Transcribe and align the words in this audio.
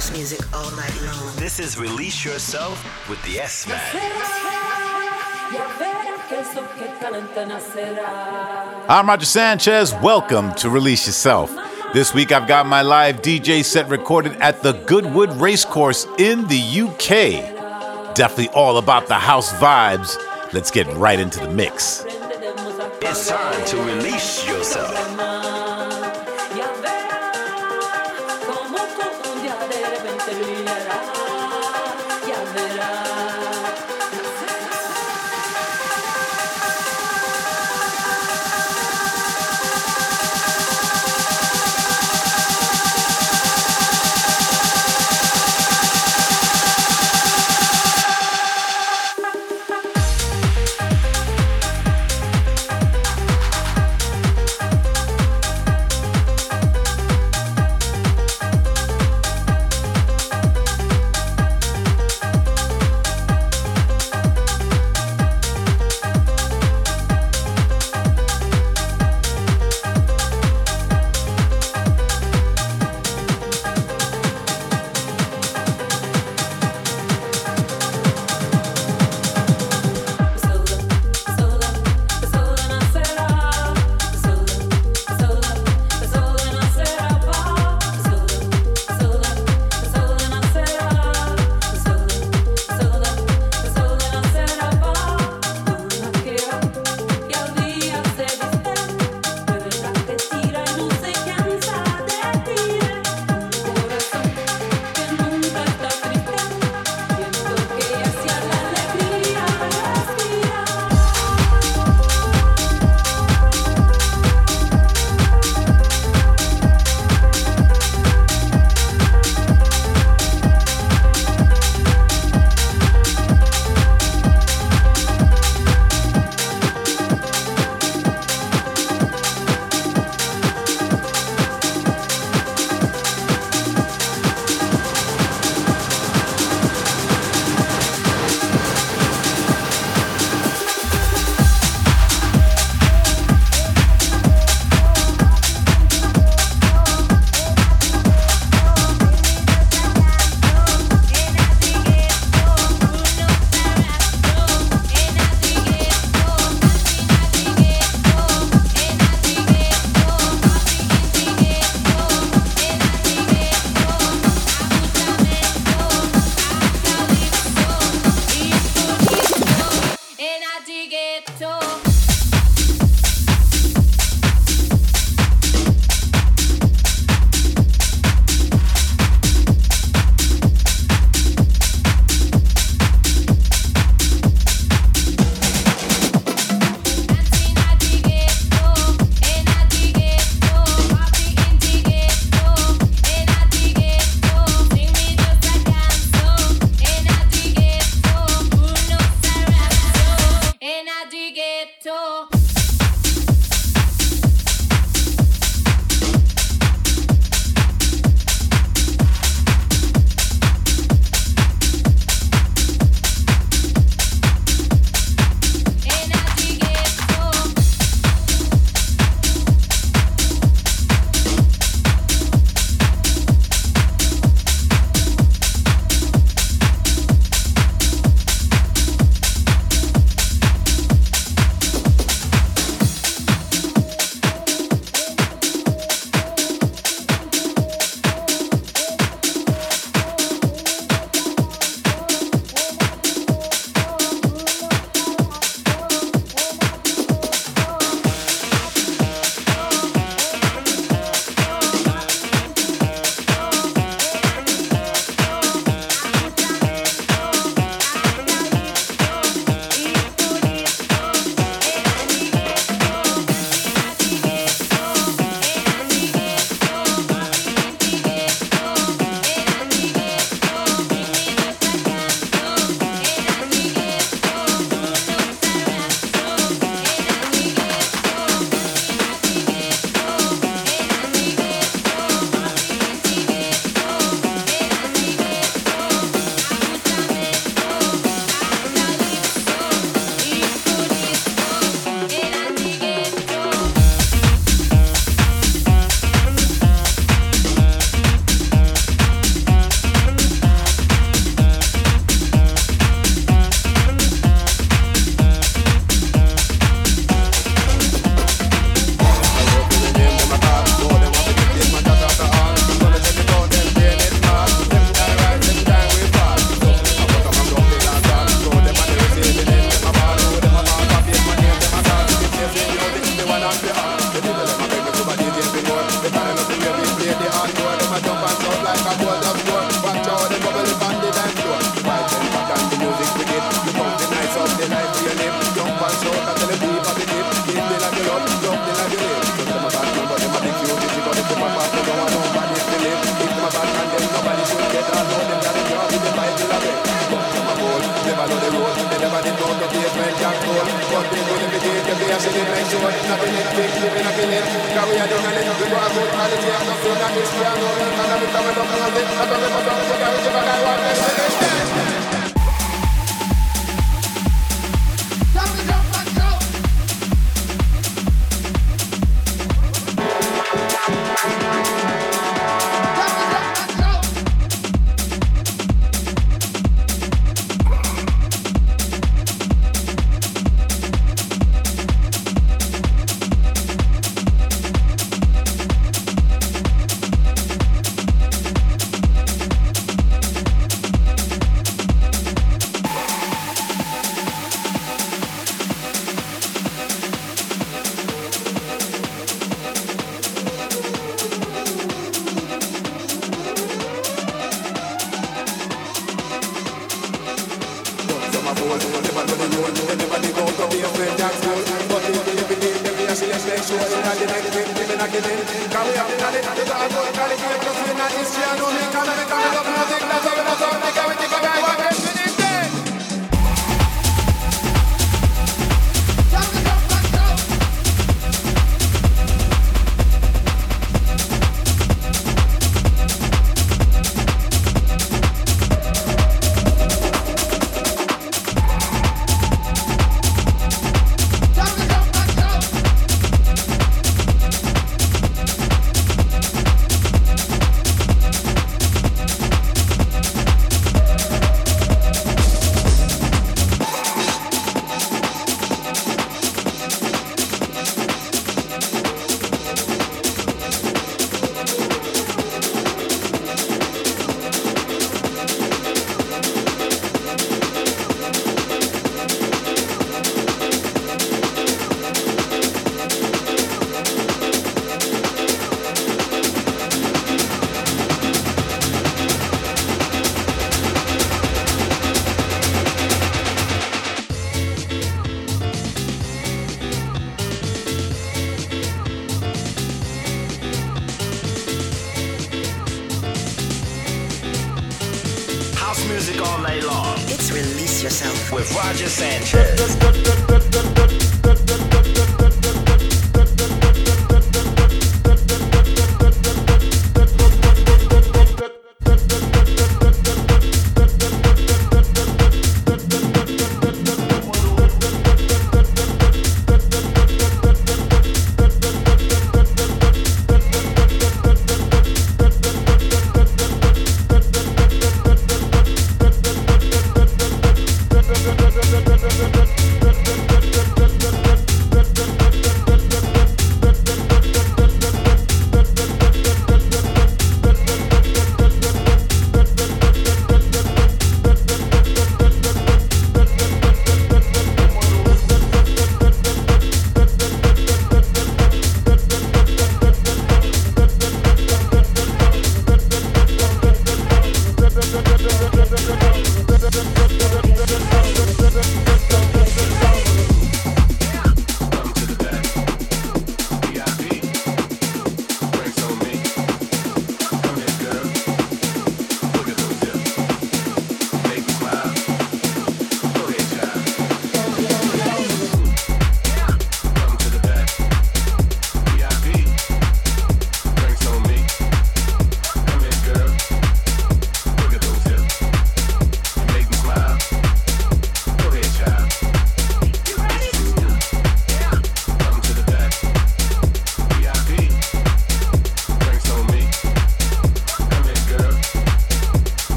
house 0.00 0.12
music 0.12 0.40
all 0.54 0.70
night 0.76 1.02
long. 1.02 1.36
This 1.36 1.60
is 1.60 1.78
Release 1.78 2.24
Yourself 2.24 2.82
with 3.06 3.22
the 3.22 3.38
S 3.38 3.68
Man. 3.68 3.78
I'm 8.88 9.06
Roger 9.06 9.26
Sanchez. 9.26 9.92
Welcome 10.02 10.54
to 10.54 10.70
Release 10.70 11.06
Yourself. 11.06 11.54
This 11.92 12.14
week 12.14 12.32
I've 12.32 12.48
got 12.48 12.64
my 12.64 12.80
live 12.80 13.20
DJ 13.20 13.62
set 13.62 13.90
recorded 13.90 14.32
at 14.40 14.62
the 14.62 14.72
Goodwood 14.86 15.38
Racecourse 15.38 16.06
in 16.16 16.48
the 16.48 16.80
UK. 16.80 18.14
Definitely 18.14 18.48
all 18.54 18.78
about 18.78 19.06
the 19.06 19.18
house 19.18 19.52
vibes. 19.52 20.16
Let's 20.54 20.70
get 20.70 20.86
right 20.96 21.20
into 21.20 21.40
the 21.40 21.50
mix. 21.50 22.06
It's 23.02 23.28
time 23.28 23.66
to 23.66 23.76
release 23.76 24.48
yourself. 24.48 25.29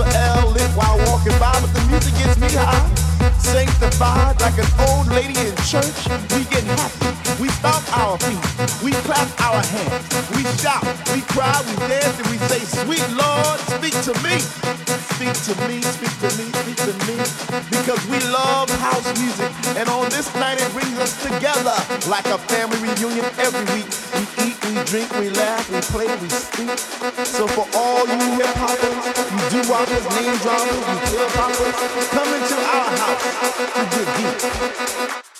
another 0.00 0.16
L 0.16 0.50
lit 0.50 0.70
while 0.76 0.98
walking 1.06 1.36
by, 1.38 1.52
but 1.60 1.72
the 1.72 1.80
music 1.88 2.14
gets 2.14 2.38
me 2.38 2.48
high. 2.50 2.94
Sanctified 3.38 4.40
like 4.40 4.58
an 4.58 4.66
old 4.88 5.06
lady 5.08 5.38
in 5.38 5.56
church, 5.56 6.08
we 6.34 6.44
get 6.44 6.64
happy. 6.64 7.27
We 7.38 7.48
stomp 7.50 7.86
our 7.96 8.18
feet, 8.18 8.42
we 8.82 8.90
clap 9.06 9.28
our 9.46 9.62
hands, 9.62 10.10
we 10.34 10.42
shout, 10.58 10.82
we 11.14 11.22
cry, 11.30 11.54
we 11.70 11.76
dance, 11.86 12.18
and 12.18 12.26
we 12.34 12.38
say, 12.50 12.58
Sweet 12.82 13.06
Lord, 13.14 13.58
speak 13.78 13.94
to 14.02 14.12
me. 14.26 14.42
Speak 15.14 15.34
to 15.46 15.54
me, 15.66 15.78
speak 15.82 16.14
to 16.18 16.30
me, 16.34 16.50
speak 16.50 16.78
to 16.82 16.92
me. 17.06 17.14
Because 17.70 18.02
we 18.10 18.18
love 18.34 18.70
house 18.82 19.06
music, 19.18 19.50
and 19.78 19.88
on 19.88 20.10
this 20.10 20.34
night 20.34 20.60
it 20.60 20.72
brings 20.72 20.98
us 20.98 21.14
together 21.22 21.78
like 22.10 22.26
a 22.26 22.38
family 22.38 22.78
reunion 22.82 23.24
every 23.38 23.66
week. 23.70 23.86
We 24.18 24.26
eat, 24.42 24.58
we 24.66 24.82
drink, 24.90 25.10
we 25.18 25.30
laugh, 25.30 25.62
we 25.70 25.80
play, 25.94 26.06
we 26.18 26.28
speak. 26.28 26.74
So 27.22 27.46
for 27.46 27.66
all 27.78 28.02
you 28.02 28.18
hip 28.34 28.50
hoppers, 28.58 28.98
you 29.30 29.62
do 29.62 29.70
rockers, 29.70 30.04
name 30.10 30.34
droppers, 30.42 30.82
you 30.90 31.18
hip 31.18 31.30
hoppers, 31.38 31.74
come 32.10 32.30
into 32.34 32.56
our 32.66 32.86
house 32.98 33.22
to 33.78 33.82
get 33.94 34.40
deep. 34.42 35.37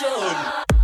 action. 0.00 0.77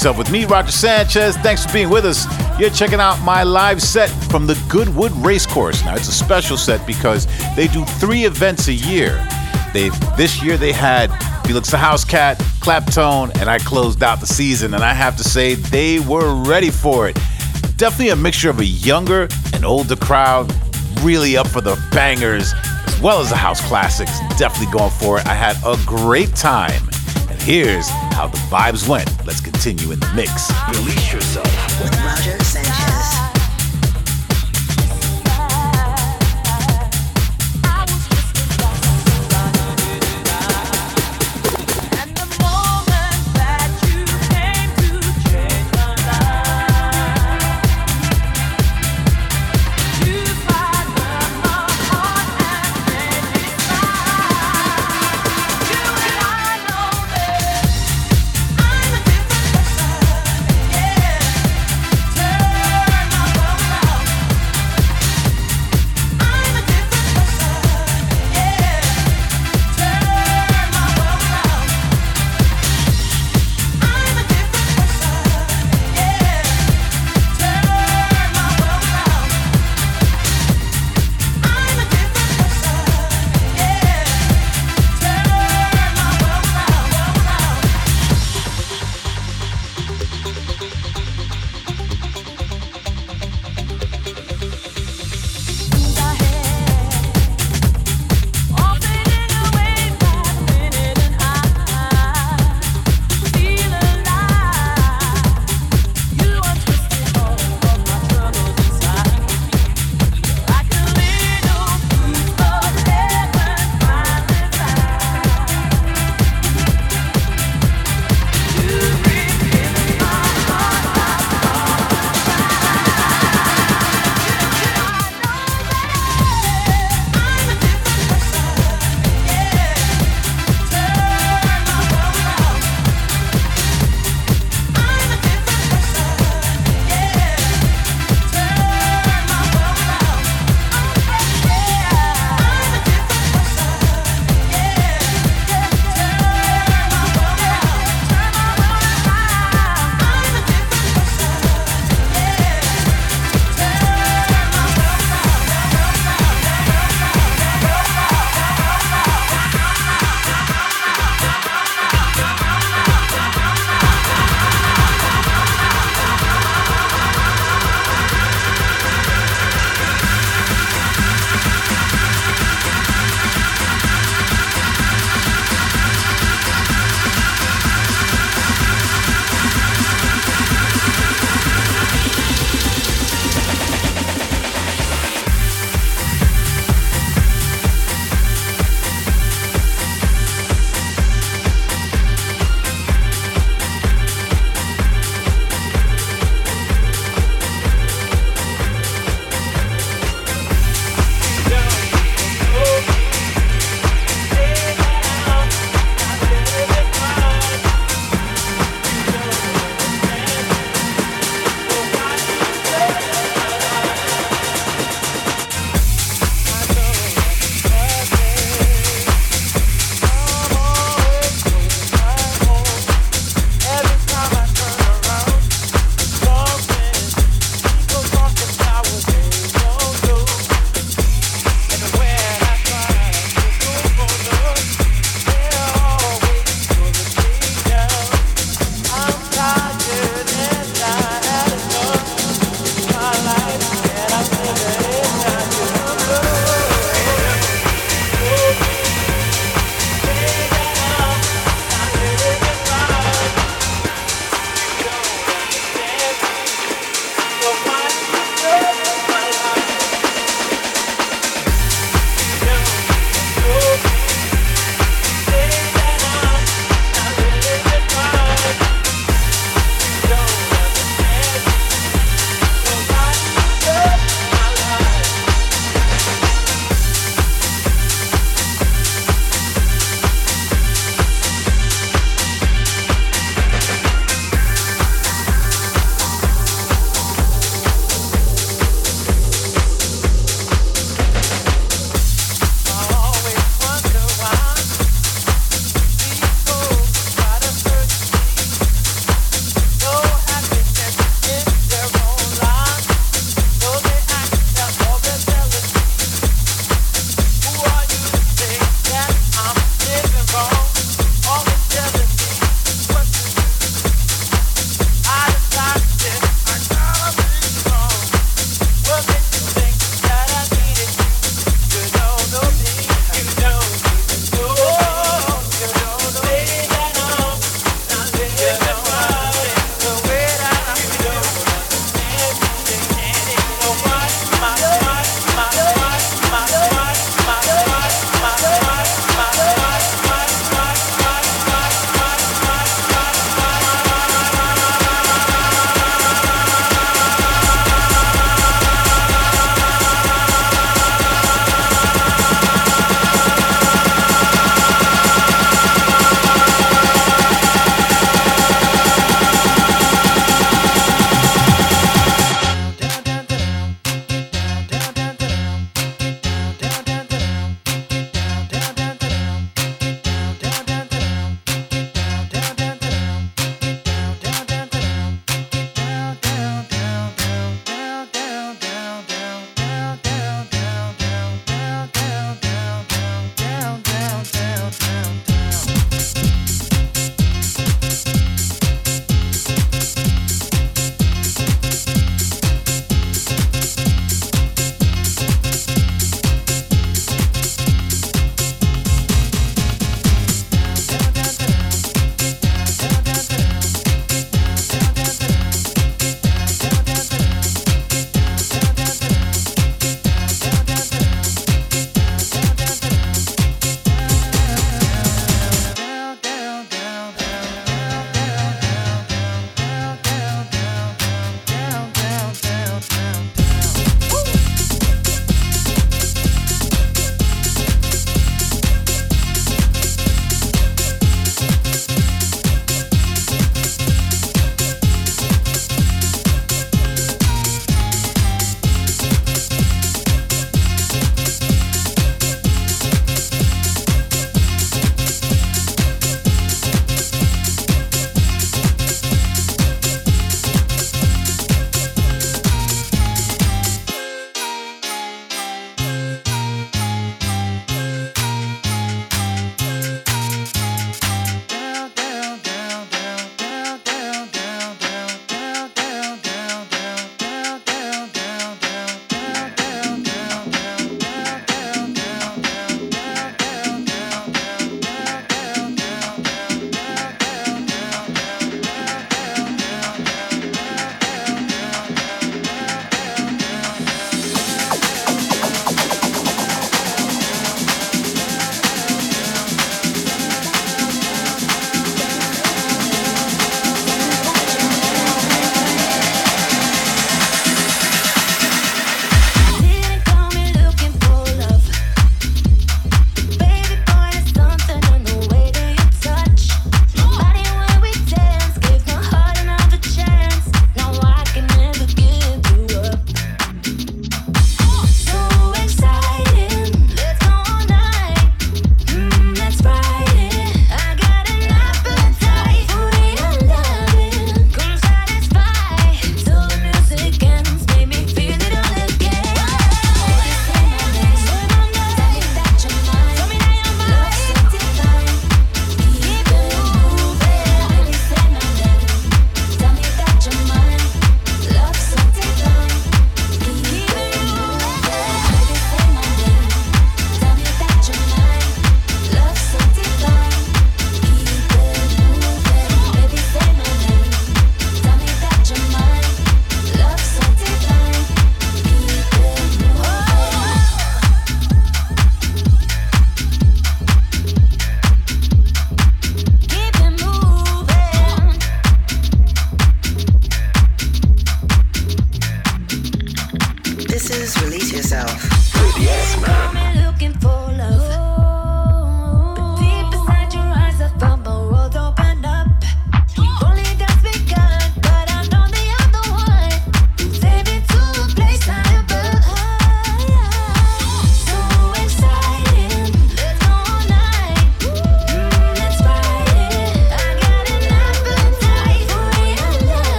Yourself 0.00 0.16
with 0.16 0.30
me, 0.30 0.46
Roger 0.46 0.72
Sanchez. 0.72 1.36
Thanks 1.36 1.66
for 1.66 1.74
being 1.74 1.90
with 1.90 2.06
us. 2.06 2.24
You're 2.58 2.70
checking 2.70 3.00
out 3.00 3.20
my 3.20 3.42
live 3.42 3.82
set 3.82 4.08
from 4.30 4.46
the 4.46 4.58
Goodwood 4.66 5.12
Racecourse. 5.12 5.84
Now, 5.84 5.94
it's 5.94 6.08
a 6.08 6.12
special 6.12 6.56
set 6.56 6.86
because 6.86 7.26
they 7.54 7.68
do 7.68 7.84
three 7.84 8.24
events 8.24 8.68
a 8.68 8.72
year. 8.72 9.22
They 9.74 9.90
This 10.16 10.42
year 10.42 10.56
they 10.56 10.72
had 10.72 11.10
Felix 11.44 11.68
Da 11.68 11.76
Housecat, 11.76 12.36
Claptone, 12.60 13.38
and 13.42 13.50
I 13.50 13.58
closed 13.58 14.02
out 14.02 14.20
the 14.20 14.26
season, 14.26 14.72
and 14.72 14.82
I 14.82 14.94
have 14.94 15.18
to 15.18 15.22
say, 15.22 15.56
they 15.56 16.00
were 16.00 16.34
ready 16.44 16.70
for 16.70 17.06
it. 17.06 17.18
Definitely 17.76 18.08
a 18.08 18.16
mixture 18.16 18.48
of 18.48 18.58
a 18.58 18.64
younger 18.64 19.28
and 19.52 19.66
older 19.66 19.96
crowd, 19.96 20.50
really 21.02 21.36
up 21.36 21.46
for 21.46 21.60
the 21.60 21.78
bangers 21.92 22.54
as 22.86 22.98
well 23.02 23.20
as 23.20 23.28
the 23.28 23.36
house 23.36 23.60
classics. 23.68 24.18
Definitely 24.38 24.72
going 24.72 24.92
for 24.92 25.20
it. 25.20 25.26
I 25.26 25.34
had 25.34 25.56
a 25.62 25.78
great 25.84 26.34
time. 26.34 26.88
And 27.28 27.38
here's 27.42 27.90
how 28.14 28.28
the 28.28 28.38
vibes 28.48 28.88
went. 28.88 29.19
Let's 29.60 29.66
continue 29.68 29.92
in 29.92 30.00
the 30.00 30.10
mix. 30.14 30.50
Release 30.70 31.12
yourself. 31.12 31.46
with 31.82 31.94
Roger 32.02 32.42
Sanchez. 32.42 32.69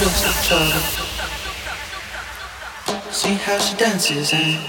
Looks 0.00 0.22
like 0.26 0.40
trouble. 0.44 0.84
See 3.10 3.34
how 3.34 3.58
she 3.58 3.76
dances 3.76 4.32
and 4.32 4.60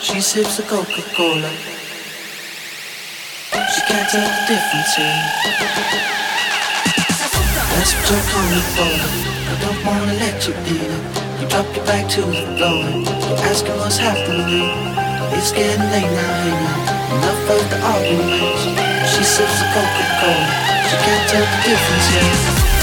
she 0.00 0.20
sips 0.20 0.58
a 0.58 0.62
Coca-Cola. 0.62 1.50
She 3.72 3.80
can't 3.88 4.08
tell 4.10 4.28
the 4.28 4.42
difference, 4.48 4.92
yeah. 4.98 5.18
That's 7.72 7.92
what 7.94 8.10
you're 8.10 8.26
coming 8.34 8.66
for. 8.74 8.92
I 9.48 9.54
don't 9.64 9.80
wanna 9.86 10.14
let 10.20 10.46
you 10.46 10.54
beat. 10.64 10.92
You 11.40 11.48
drop 11.48 11.68
your 11.74 11.84
back 11.86 12.08
to 12.10 12.20
the 12.20 12.44
floor 12.56 12.84
you're 12.84 13.38
asking 13.48 13.76
what's 13.78 13.96
happening. 13.96 14.68
It's 15.38 15.52
getting 15.52 15.88
late 15.88 16.10
now, 16.18 16.42
hey 16.42 16.52
now. 16.52 17.16
Enough 17.16 17.50
of 17.54 17.62
the 17.70 17.78
arguments. 17.80 18.62
She 19.12 19.22
sips 19.24 19.62
a 19.62 19.66
Coca-Cola. 19.72 20.46
She 20.88 20.96
can't 21.04 21.28
tell 21.30 21.46
the 21.46 21.58
difference, 21.64 22.08
yeah. 22.14 22.59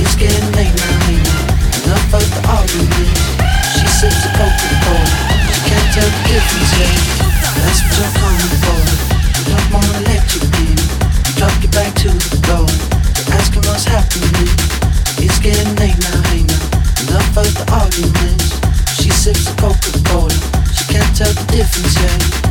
It's 0.00 0.14
getting 0.14 0.52
late 0.52 0.74
now. 0.76 0.98
Enough 1.84 2.14
of 2.14 2.22
the 2.34 2.48
arguments. 2.48 3.37
Difference, 6.24 6.72
yeah. 6.78 6.94
That's 7.62 7.80
what 7.84 7.92
you're 7.98 8.14
coming 8.16 8.54
for. 8.64 8.80
I 9.34 9.40
don't 9.48 9.68
wanna 9.72 10.00
let 10.08 10.22
you 10.34 10.40
be. 10.56 10.72
You 10.72 11.32
drop 11.36 11.54
your 11.62 11.72
back 11.72 11.92
to 12.02 12.08
the 12.08 12.38
floor. 12.44 12.68
Asking 13.36 13.62
what's 13.68 13.84
happening. 13.84 14.48
It's 15.20 15.38
getting 15.38 15.74
late 15.76 15.98
now, 15.98 16.22
hey 16.30 16.42
now. 16.44 16.64
Enough 17.02 17.36
of 17.36 17.48
the 17.52 17.64
arguments. 17.72 18.56
She 19.00 19.10
sips 19.10 19.50
a 19.50 19.54
Coca-Cola. 19.56 20.30
She 20.72 20.84
can't 20.92 21.12
tell 21.16 21.32
the 21.32 21.44
difference, 21.52 21.94
yeah. 22.00 22.47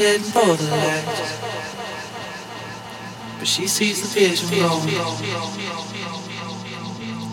For 0.00 0.06
the 0.56 0.64
light. 0.64 1.04
But 3.38 3.46
she 3.46 3.66
sees 3.66 4.00
the 4.00 4.08
vision 4.08 4.48
growing. 4.48 4.88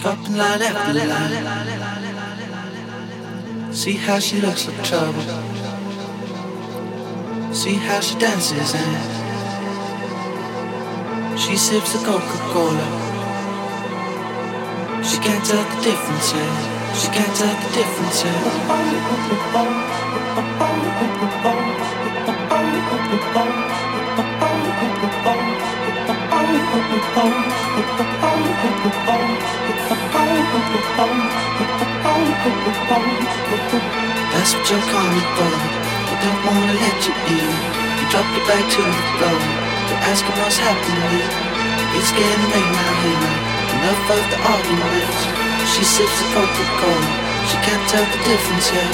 Cupping 0.01 0.35
line 0.35 0.61
after 0.61 0.93
line. 1.07 1.33
See 3.73 3.93
how 3.93 4.19
she 4.19 4.41
looks 4.41 4.67
like 4.67 4.83
trouble. 4.83 5.23
See 7.53 7.75
how 7.75 8.01
she 8.01 8.19
dances 8.19 8.73
and 8.75 8.97
she 11.39 11.55
sips 11.55 11.93
the 11.93 11.99
Coca-Cola. 11.99 12.87
She 15.05 15.17
can't 15.19 15.45
tell 15.45 15.63
the 15.63 15.81
difference. 15.81 16.33
She 16.99 17.07
can't 17.15 17.33
tell 17.33 17.55
the 17.63 17.69
difference. 17.77 18.23
That's 23.07 23.23
what 34.53 34.67
you're 34.67 34.87
coming 34.91 35.27
for. 35.39 35.47
I 35.47 36.19
don't 36.19 36.41
wanna 36.43 36.75
let 36.75 36.99
you 37.07 37.15
in. 37.31 37.47
You 37.95 38.05
drop 38.11 38.27
your 38.35 38.43
back 38.43 38.65
to 38.75 38.81
the 38.83 38.91
floor. 39.15 39.39
You're 39.87 40.03
asking 40.11 40.35
what's 40.43 40.59
happening. 40.59 41.31
It's 41.95 42.11
getting 42.11 42.43
late 42.51 42.71
now, 42.75 42.91
hey. 43.07 43.23
Enough 43.71 44.11
of 44.11 44.23
the 44.31 44.39
arguments. 44.51 45.21
She 45.71 45.83
sips 45.87 46.11
a 46.11 46.25
Coca-Cola. 46.35 47.07
She 47.47 47.55
can't 47.63 47.85
tell 47.87 48.03
the 48.03 48.19
difference, 48.27 48.67
yet. 48.75 48.91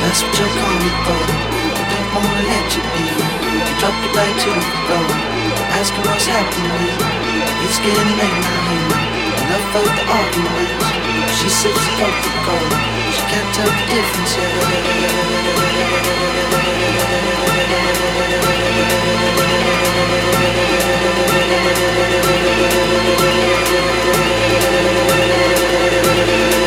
That's 0.00 0.24
what 0.24 0.32
you're 0.40 0.56
coming 0.56 0.96
for. 1.04 1.20
I 1.20 1.84
don't 1.92 2.08
wanna 2.16 2.42
let 2.48 2.66
you 2.76 2.82
in. 2.96 3.31
You 3.52 3.74
dropped 3.78 4.00
it 4.00 4.12
right 4.16 4.36
to 4.42 4.48
the 4.48 4.64
floor. 4.86 5.06
Asking 5.76 6.04
what's 6.08 6.26
happening. 6.26 6.72
It's 7.64 7.78
getting 7.84 8.12
late 8.16 8.38
now 8.40 8.64
here. 8.72 8.96
Enough 9.44 9.76
of 9.76 9.84
the 9.92 10.04
arguments. 10.08 10.88
She 11.36 11.48
sips 11.48 11.76
a 11.76 11.92
Coca-Cola. 12.00 12.78
She 13.12 13.22
can't 13.28 13.48
tell 13.54 13.68
the 13.68 13.84
difference. 13.92 14.32
Yeah. 26.56 26.61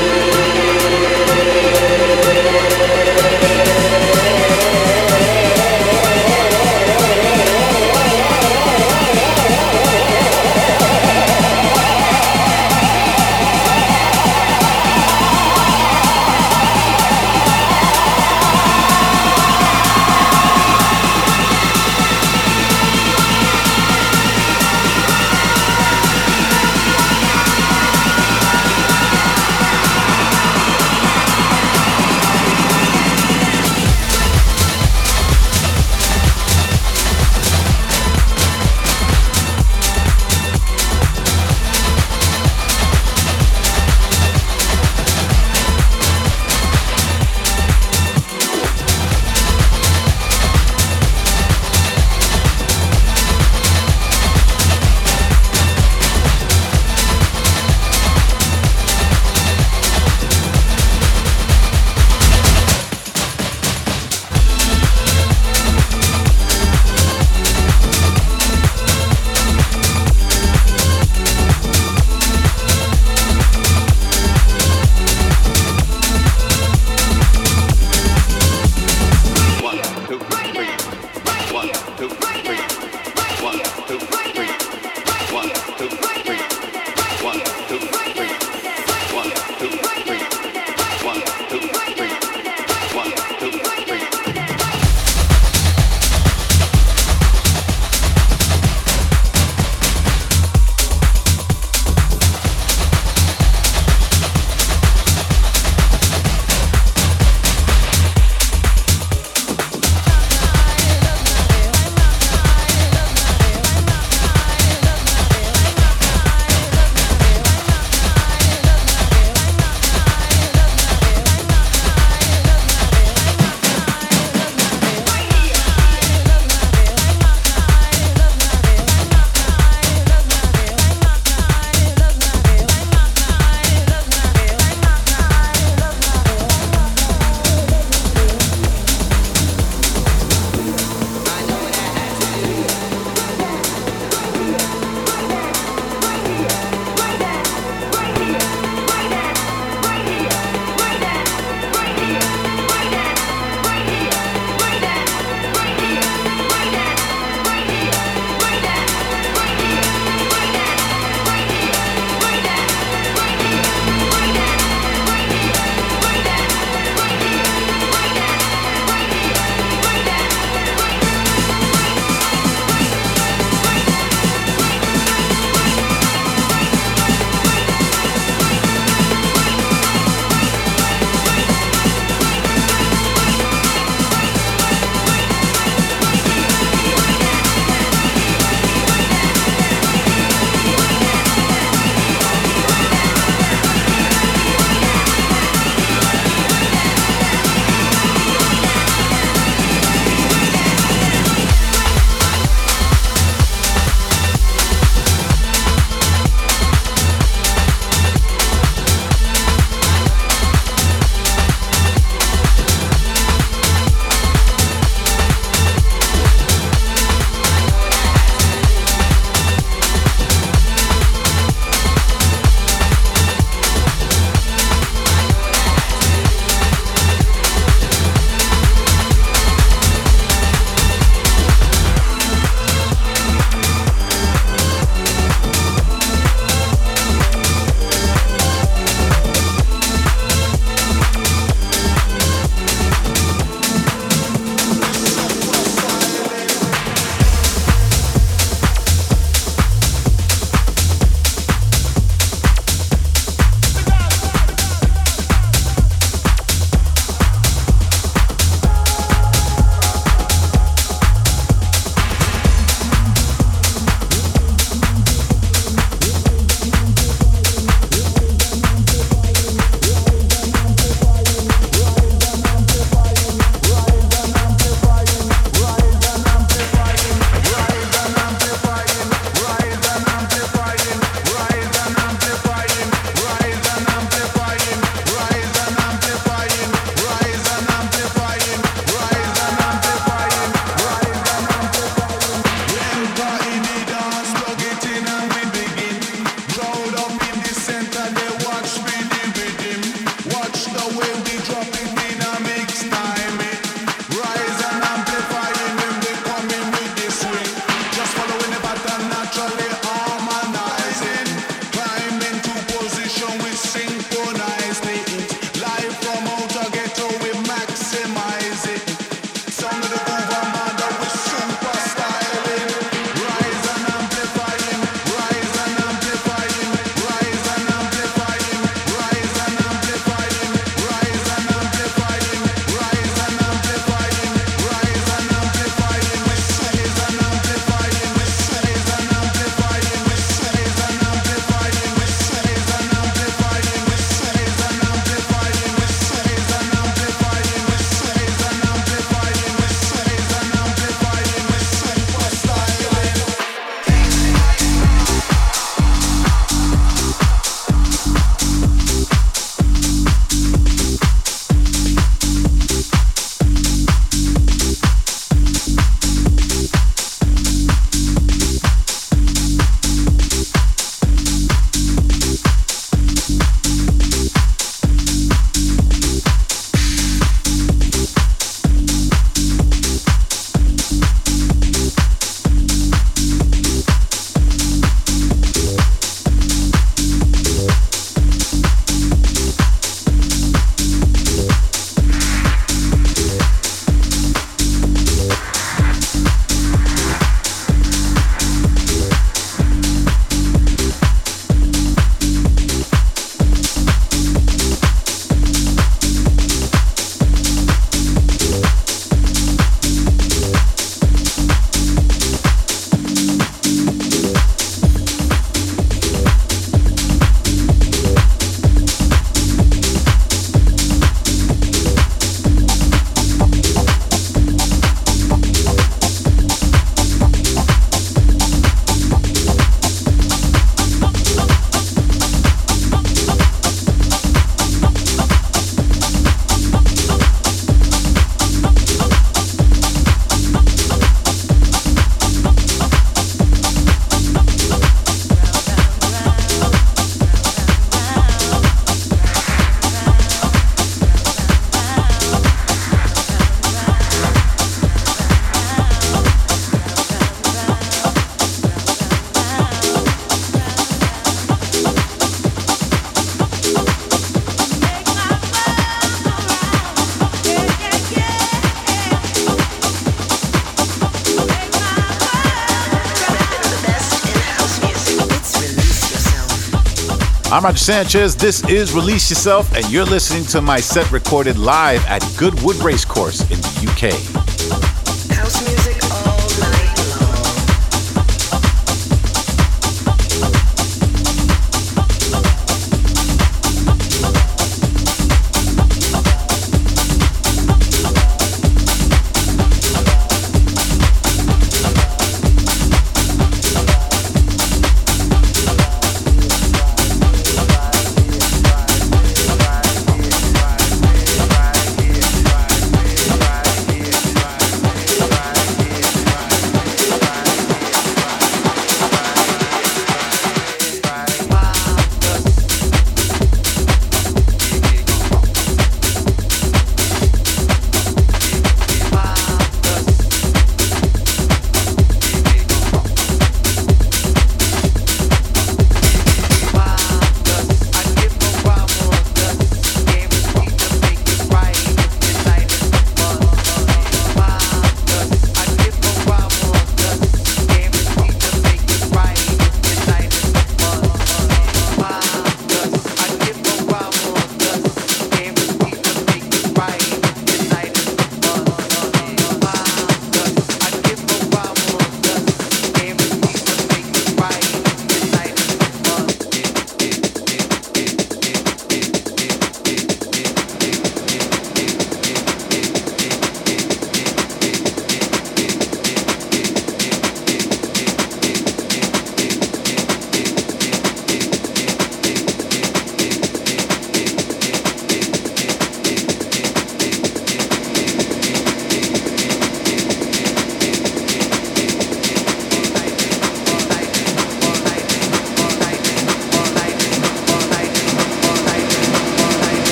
I'm 477.56 477.64
Roger 477.64 477.78
Sanchez. 477.78 478.36
This 478.36 478.62
is 478.66 478.92
Release 478.92 479.30
Yourself, 479.30 479.74
and 479.78 479.90
you're 479.90 480.04
listening 480.04 480.44
to 480.48 480.60
my 480.60 480.82
set 480.82 481.10
recorded 481.10 481.58
live 481.58 482.06
at 482.06 482.22
Goodwood 482.38 482.76
Racecourse 482.84 483.50
in 483.50 483.62
the 483.62 484.42
UK. 484.42 484.45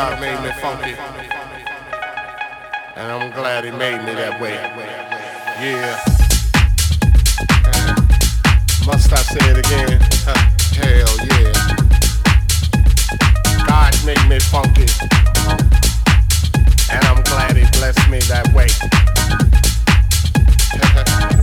God 0.00 0.18
made 0.18 0.40
me 0.42 0.50
funky. 0.62 0.94
And 2.96 3.12
I'm 3.12 3.30
glad 3.32 3.64
he 3.64 3.70
made 3.70 3.98
me 3.98 4.14
that 4.14 4.40
way. 4.40 4.54
Yeah. 5.60 6.00
Must 8.86 9.12
I 9.12 9.16
say 9.16 9.50
it 9.50 9.58
again? 9.58 10.00
Uh, 10.26 10.32
hell 10.80 11.16
yeah. 11.28 11.52
God 13.66 13.92
made 14.06 14.26
me 14.26 14.38
funky. 14.38 14.88
And 16.90 17.04
I'm 17.04 17.22
glad 17.24 17.58
he 17.58 17.66
blessed 17.78 18.08
me 18.08 18.20
that 18.20 18.54
way. 18.54 18.68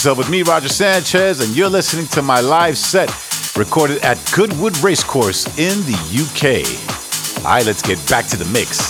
Yourself 0.00 0.16
with 0.16 0.30
me, 0.30 0.42
Roger 0.42 0.70
Sanchez, 0.70 1.46
and 1.46 1.54
you're 1.54 1.68
listening 1.68 2.06
to 2.06 2.22
my 2.22 2.40
live 2.40 2.78
set 2.78 3.10
recorded 3.54 3.98
at 4.02 4.16
Goodwood 4.34 4.74
Racecourse 4.78 5.46
in 5.58 5.78
the 5.80 5.92
UK. 6.16 7.44
All 7.44 7.52
right, 7.52 7.66
let's 7.66 7.82
get 7.82 7.98
back 8.08 8.26
to 8.28 8.38
the 8.38 8.46
mix. 8.46 8.89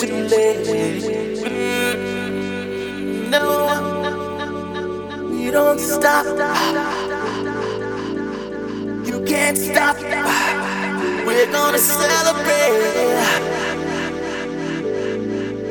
Too 0.00 0.26
late. 0.28 0.66
No, 3.30 3.46
you 5.32 5.50
don't 5.52 5.78
stop. 5.78 6.26
You 9.06 9.24
can't 9.24 9.56
stop. 9.56 9.96
We're 11.26 11.50
gonna 11.52 11.78
celebrate. 11.78 13.14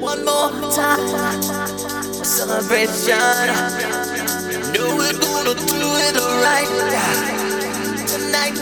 One 0.00 0.24
more 0.24 0.72
time. 0.72 1.42
Celebration. 2.24 3.95
Know 4.76 4.94
we're 4.94 5.12
gonna 5.12 5.54
do 5.54 5.80
it 6.04 6.16
right 6.44 6.68
tonight. 8.06 8.58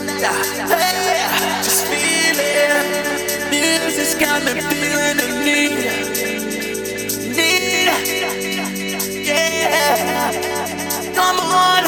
Hey, 0.71 1.59
just 1.61 1.83
feel 1.87 2.39
it. 2.39 3.51
Music's 3.51 4.15
got 4.15 4.41
me 4.45 4.61
feeling 4.61 5.17
the 5.19 5.27
need. 5.43 5.75
Need. 7.35 7.87
Yeah. 9.27 10.31
Come 11.15 11.39
on. 11.41 11.83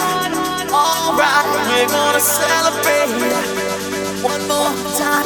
Alright, 0.76 1.46
we're 1.70 1.88
gonna 1.88 2.20
celebrate 2.20 3.08
one 4.22 4.46
more 4.50 4.76
time. 5.00 5.26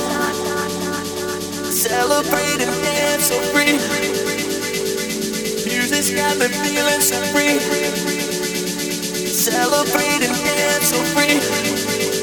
Celebrate 1.72 2.62
and 2.62 2.84
dance 2.84 3.26
so 3.26 3.40
free. 3.50 3.80
Music's 5.66 6.12
got 6.12 6.38
me 6.38 6.48
feeling 6.50 7.02
so 7.02 7.18
free. 7.34 8.11
Celebrate 9.42 10.22
and 10.22 10.84
so 10.86 11.02
free. 11.18 11.42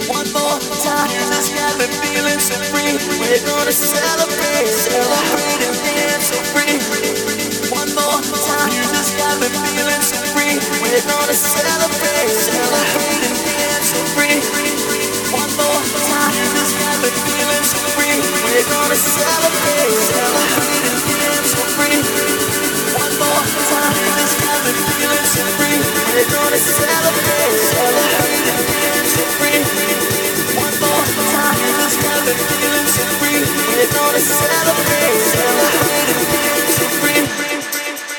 One 0.07 0.31
more 0.31 0.55
time. 0.79 1.11
Music's 1.11 1.51
got 1.51 1.75
me 1.75 1.91
feeling 1.99 2.39
so 2.39 2.55
free. 2.71 2.95
We're 3.19 3.43
gonna 3.43 3.75
celebrate, 3.75 4.71
celebrate 4.71 5.67
and 5.67 6.23
so 6.23 6.39
free. 6.55 6.79
One 7.75 7.91
more 7.99 8.23
time. 8.23 8.71
Music's 8.71 9.19
got 9.19 9.35
me 9.43 9.51
feeling 9.51 9.99
so 10.07 10.15
free. 10.31 10.63
We're 10.79 11.03
gonna 11.11 11.35
celebrate, 11.35 12.31
celebrate 12.39 13.35
and 13.67 13.83
so 13.83 13.99
free. 14.15 14.39
One 15.35 15.51
more 15.59 15.83
time. 15.91 16.31
Music's 16.39 16.71
got 16.79 17.03
me 17.03 17.11
feeling 17.11 17.67
so 17.67 17.79
free. 17.99 18.15
We're 18.47 18.63
gonna 18.71 18.95
celebrate, 18.95 19.91
celebrate 20.07 20.87
and 20.87 21.47
so 21.51 21.63
free. 21.75 22.38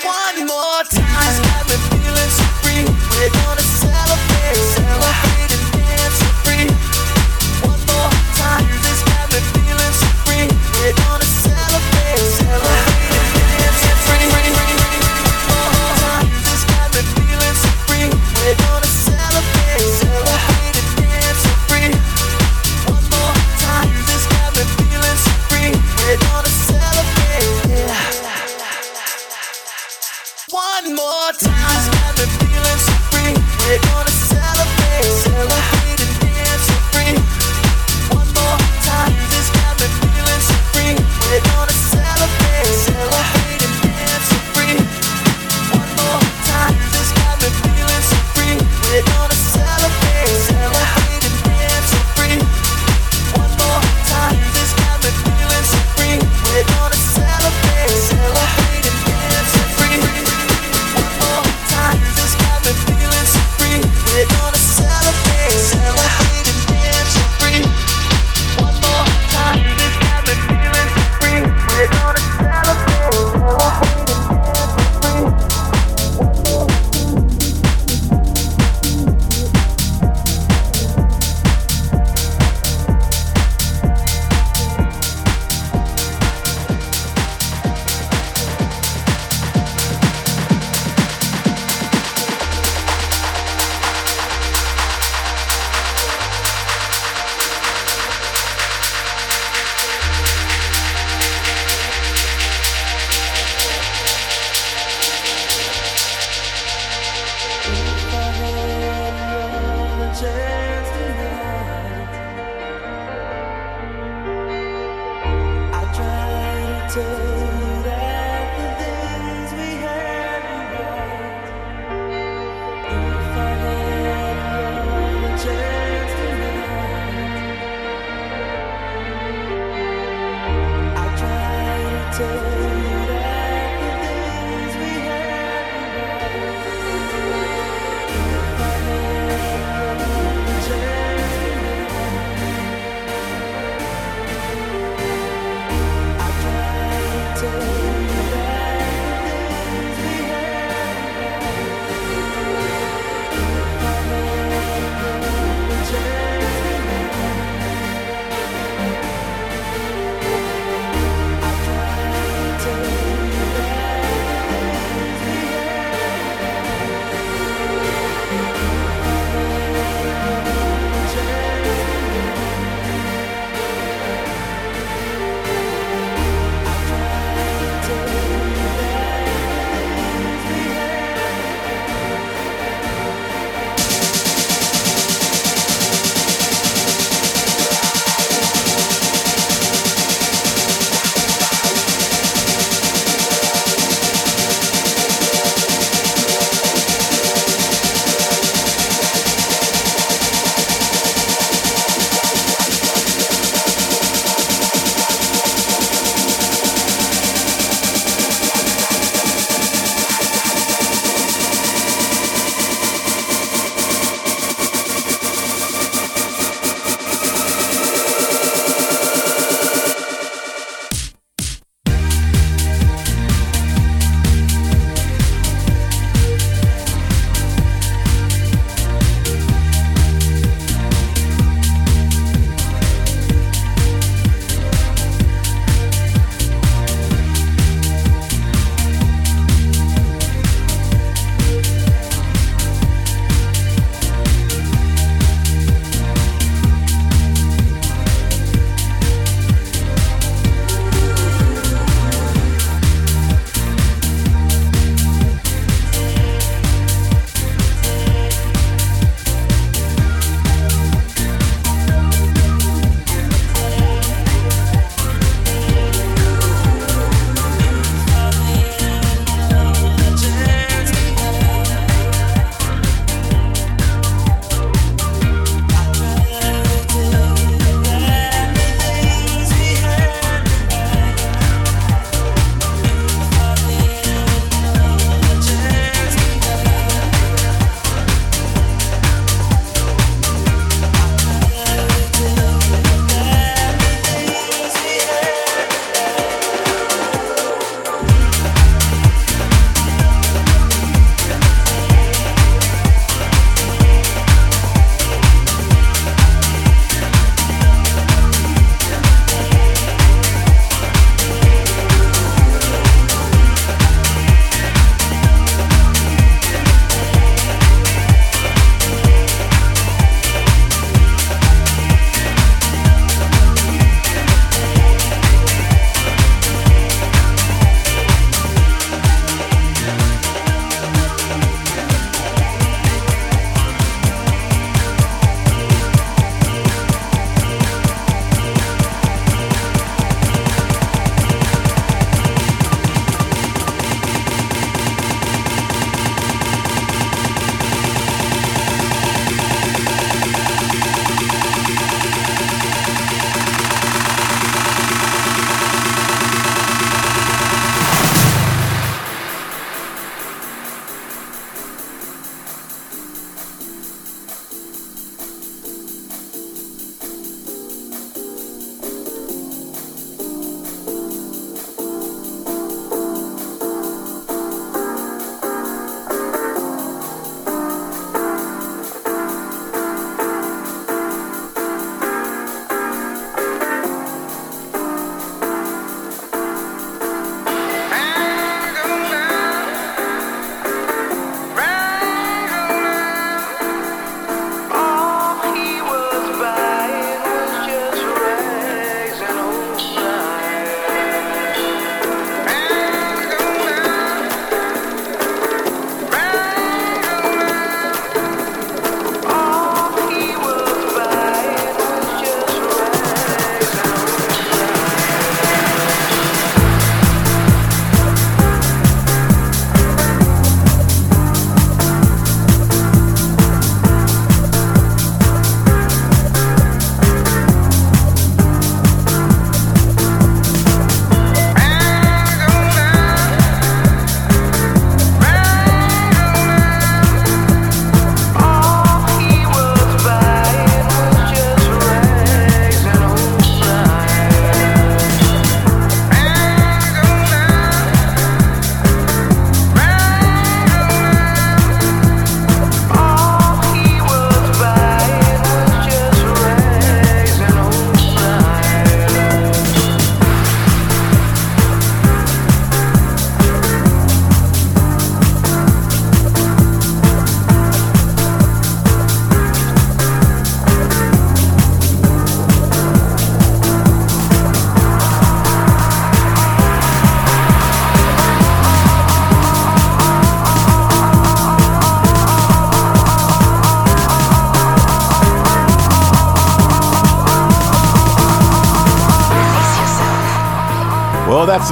One 0.06 0.45
more 0.48 0.84
time. 0.84 1.41
Got 1.44 1.68
me 1.68 1.76
feeling 1.90 2.31
so 2.31 2.45
free. 2.61 2.86
We're 2.86 3.30
gonna 3.30 3.69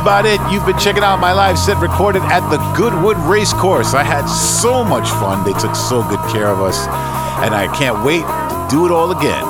about 0.07 0.25
it. 0.25 0.39
You've 0.49 0.65
been 0.65 0.79
checking 0.79 1.03
out 1.03 1.19
my 1.19 1.33
live 1.33 1.59
set 1.59 1.75
recorded 1.81 2.21
at 2.21 2.39
the 2.49 2.55
Goodwood 2.77 3.17
Racecourse. 3.27 3.93
I 3.93 4.03
had 4.03 4.25
so 4.25 4.81
much 4.81 5.09
fun. 5.09 5.43
They 5.43 5.51
took 5.59 5.75
so 5.75 6.01
good 6.07 6.21
care 6.31 6.47
of 6.47 6.61
us, 6.61 6.79
and 7.43 7.53
I 7.53 7.67
can't 7.75 8.05
wait 8.05 8.21
to 8.21 8.67
do 8.71 8.85
it 8.85 8.91
all 8.93 9.11
again. 9.11 9.43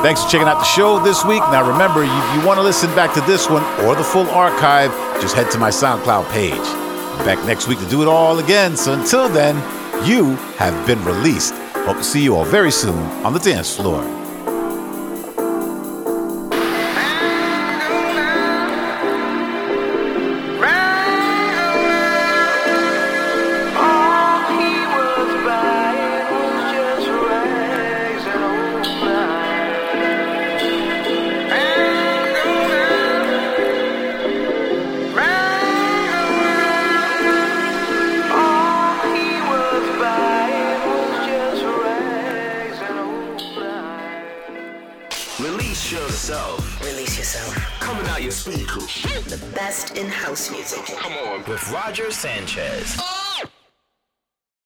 Thanks 0.00 0.22
for 0.22 0.30
checking 0.30 0.46
out 0.46 0.60
the 0.60 0.70
show 0.78 1.02
this 1.02 1.24
week. 1.24 1.42
Now 1.50 1.68
remember, 1.68 2.04
if 2.04 2.34
you 2.36 2.46
want 2.46 2.58
to 2.58 2.62
listen 2.62 2.88
back 2.94 3.12
to 3.14 3.20
this 3.22 3.50
one 3.50 3.64
or 3.84 3.96
the 3.96 4.04
full 4.04 4.30
archive, 4.30 4.92
just 5.20 5.34
head 5.34 5.50
to 5.50 5.58
my 5.58 5.70
SoundCloud 5.70 6.30
page. 6.30 6.54
I'm 6.54 7.26
back 7.26 7.44
next 7.44 7.66
week 7.66 7.80
to 7.80 7.88
do 7.88 8.00
it 8.02 8.06
all 8.06 8.38
again. 8.38 8.76
So 8.76 8.92
until 8.92 9.28
then, 9.28 9.56
you 10.06 10.36
have 10.62 10.86
been 10.86 11.04
released. 11.04 11.52
Hope 11.82 11.96
to 11.96 12.04
see 12.04 12.22
you 12.22 12.36
all 12.36 12.44
very 12.44 12.70
soon 12.70 12.96
on 13.26 13.32
the 13.32 13.40
dance 13.40 13.74
floor. 13.74 14.19
With 51.50 51.68
Roger 51.72 52.12
Sanchez. 52.12 53.09